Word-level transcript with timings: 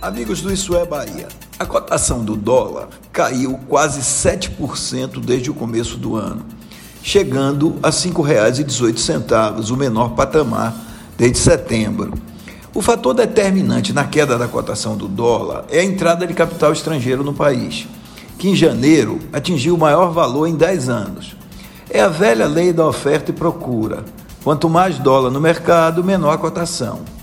Amigos 0.00 0.40
do 0.40 0.52
Isso 0.52 0.76
é 0.76 0.86
Bahia, 0.86 1.26
a 1.58 1.66
cotação 1.66 2.24
do 2.24 2.36
dólar 2.36 2.88
caiu 3.12 3.58
quase 3.68 4.00
7% 4.00 5.18
desde 5.18 5.50
o 5.50 5.54
começo 5.54 5.96
do 5.96 6.14
ano, 6.14 6.46
chegando 7.02 7.76
a 7.82 7.88
R$ 7.88 7.94
5,18, 7.94 9.68
o 9.68 9.76
menor 9.76 10.10
patamar 10.10 10.72
desde 11.16 11.38
setembro. 11.38 12.14
O 12.72 12.80
fator 12.80 13.12
determinante 13.12 13.92
na 13.92 14.04
queda 14.04 14.38
da 14.38 14.46
cotação 14.46 14.96
do 14.96 15.08
dólar 15.08 15.64
é 15.68 15.80
a 15.80 15.84
entrada 15.84 16.24
de 16.28 16.32
capital 16.32 16.72
estrangeiro 16.72 17.24
no 17.24 17.34
país, 17.34 17.88
que 18.38 18.48
em 18.48 18.54
janeiro 18.54 19.18
atingiu 19.32 19.74
o 19.74 19.78
maior 19.78 20.12
valor 20.12 20.46
em 20.46 20.54
10 20.54 20.88
anos. 20.88 21.36
É 21.90 22.00
a 22.00 22.08
velha 22.08 22.46
lei 22.46 22.72
da 22.72 22.86
oferta 22.86 23.32
e 23.32 23.34
procura. 23.34 24.04
Quanto 24.44 24.70
mais 24.70 24.96
dólar 25.00 25.32
no 25.32 25.40
mercado, 25.40 26.04
menor 26.04 26.34
a 26.34 26.38
cotação. 26.38 27.17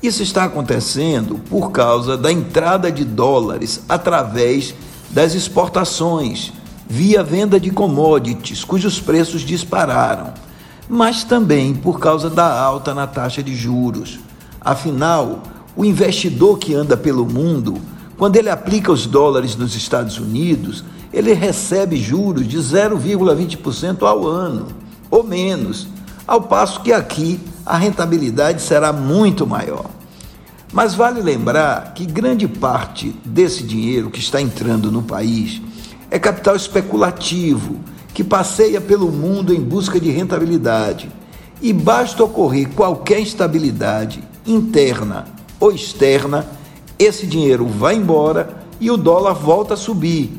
Isso 0.00 0.22
está 0.22 0.44
acontecendo 0.44 1.40
por 1.50 1.72
causa 1.72 2.16
da 2.16 2.30
entrada 2.30 2.90
de 2.90 3.04
dólares 3.04 3.82
através 3.88 4.72
das 5.10 5.34
exportações, 5.34 6.52
via 6.88 7.22
venda 7.24 7.58
de 7.58 7.70
commodities, 7.70 8.62
cujos 8.62 9.00
preços 9.00 9.40
dispararam, 9.42 10.32
mas 10.88 11.24
também 11.24 11.74
por 11.74 11.98
causa 11.98 12.30
da 12.30 12.60
alta 12.60 12.94
na 12.94 13.08
taxa 13.08 13.42
de 13.42 13.56
juros. 13.56 14.20
Afinal, 14.60 15.42
o 15.74 15.84
investidor 15.84 16.58
que 16.58 16.74
anda 16.74 16.96
pelo 16.96 17.26
mundo, 17.26 17.80
quando 18.16 18.36
ele 18.36 18.50
aplica 18.50 18.92
os 18.92 19.04
dólares 19.04 19.56
nos 19.56 19.74
Estados 19.74 20.18
Unidos, 20.18 20.84
ele 21.12 21.32
recebe 21.32 21.96
juros 21.96 22.46
de 22.46 22.58
0,20% 22.58 24.02
ao 24.02 24.26
ano, 24.26 24.68
ou 25.10 25.24
menos, 25.24 25.88
ao 26.26 26.42
passo 26.42 26.82
que 26.82 26.92
aqui 26.92 27.40
a 27.68 27.76
rentabilidade 27.76 28.62
será 28.62 28.92
muito 28.94 29.46
maior. 29.46 29.84
Mas 30.72 30.94
vale 30.94 31.20
lembrar 31.20 31.92
que 31.92 32.06
grande 32.06 32.48
parte 32.48 33.14
desse 33.24 33.62
dinheiro 33.62 34.10
que 34.10 34.20
está 34.20 34.40
entrando 34.40 34.90
no 34.90 35.02
país 35.02 35.60
é 36.10 36.18
capital 36.18 36.56
especulativo 36.56 37.76
que 38.14 38.24
passeia 38.24 38.80
pelo 38.80 39.12
mundo 39.12 39.54
em 39.54 39.60
busca 39.60 40.00
de 40.00 40.10
rentabilidade. 40.10 41.10
E 41.60 41.72
basta 41.72 42.24
ocorrer 42.24 42.70
qualquer 42.70 43.20
instabilidade 43.20 44.22
interna 44.46 45.26
ou 45.60 45.70
externa, 45.70 46.46
esse 46.98 47.26
dinheiro 47.26 47.66
vai 47.66 47.96
embora 47.96 48.62
e 48.80 48.90
o 48.90 48.96
dólar 48.96 49.34
volta 49.34 49.74
a 49.74 49.76
subir, 49.76 50.32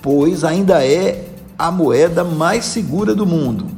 pois 0.00 0.44
ainda 0.44 0.84
é 0.86 1.28
a 1.58 1.70
moeda 1.70 2.22
mais 2.22 2.64
segura 2.64 3.14
do 3.14 3.26
mundo. 3.26 3.75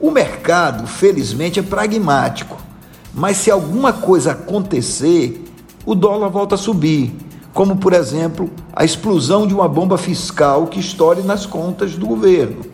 O 0.00 0.10
mercado, 0.10 0.86
felizmente, 0.86 1.60
é 1.60 1.62
pragmático, 1.62 2.56
mas 3.12 3.36
se 3.36 3.50
alguma 3.50 3.92
coisa 3.92 4.32
acontecer, 4.32 5.44
o 5.84 5.94
dólar 5.94 6.30
volta 6.30 6.54
a 6.54 6.58
subir, 6.58 7.14
como, 7.52 7.76
por 7.76 7.92
exemplo, 7.92 8.48
a 8.72 8.82
explosão 8.82 9.46
de 9.46 9.52
uma 9.52 9.68
bomba 9.68 9.98
fiscal 9.98 10.68
que 10.68 10.80
estoure 10.80 11.20
nas 11.20 11.44
contas 11.44 11.96
do 11.96 12.06
governo. 12.06 12.64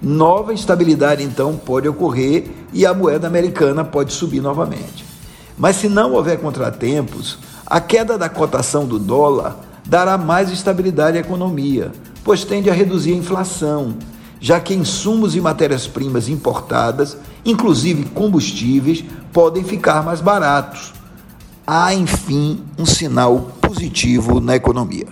Nova 0.00 0.54
instabilidade, 0.54 1.22
então, 1.22 1.54
pode 1.54 1.86
ocorrer 1.86 2.48
e 2.72 2.86
a 2.86 2.94
moeda 2.94 3.26
americana 3.26 3.84
pode 3.84 4.14
subir 4.14 4.40
novamente. 4.40 5.04
Mas 5.58 5.76
se 5.76 5.86
não 5.86 6.14
houver 6.14 6.40
contratempos, 6.40 7.36
a 7.66 7.78
queda 7.78 8.16
da 8.16 8.30
cotação 8.30 8.86
do 8.86 8.98
dólar 8.98 9.58
dará 9.84 10.16
mais 10.16 10.50
estabilidade 10.50 11.18
à 11.18 11.20
economia, 11.20 11.92
pois 12.24 12.42
tende 12.42 12.70
a 12.70 12.74
reduzir 12.74 13.12
a 13.12 13.16
inflação 13.16 13.96
já 14.40 14.60
que 14.60 14.74
insumos 14.74 15.34
e 15.34 15.40
matérias-primas 15.40 16.28
importadas, 16.28 17.16
inclusive 17.44 18.04
combustíveis, 18.06 19.04
podem 19.32 19.64
ficar 19.64 20.04
mais 20.04 20.20
baratos. 20.20 20.92
Há, 21.66 21.92
enfim, 21.94 22.62
um 22.78 22.86
sinal 22.86 23.50
positivo 23.60 24.40
na 24.40 24.56
economia. 24.56 25.06